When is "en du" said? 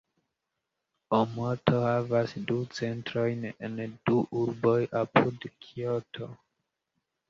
3.53-4.19